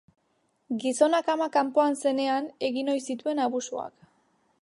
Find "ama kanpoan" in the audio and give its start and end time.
1.33-1.99